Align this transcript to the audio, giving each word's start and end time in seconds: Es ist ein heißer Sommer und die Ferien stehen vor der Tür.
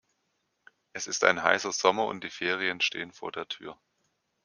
Es 0.93 1.05
ist 1.05 1.23
ein 1.23 1.43
heißer 1.43 1.71
Sommer 1.71 2.07
und 2.07 2.23
die 2.23 2.31
Ferien 2.31 2.81
stehen 2.81 3.11
vor 3.11 3.31
der 3.31 3.47
Tür. 3.47 3.77